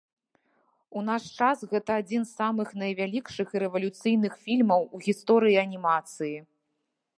У 0.99 1.01
наш 1.09 1.23
час 1.47 1.57
гэта 1.73 1.97
адзін 2.03 2.23
з 2.29 2.33
самых 2.41 2.71
найвялікшых 2.83 3.47
і 3.55 3.63
рэвалюцыйных 3.65 4.33
фільмаў 4.47 4.81
у 4.97 5.05
гісторыі 5.09 5.63
анімацыі. 5.69 6.35